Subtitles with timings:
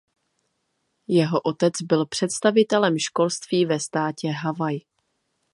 [1.07, 4.77] Jeho otec byl představitelem školství ve státě Havaj.